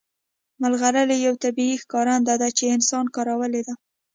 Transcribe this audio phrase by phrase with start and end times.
[0.61, 3.73] ملغلرې یو طبیعي ښکارنده ده چې انسان کارولې ده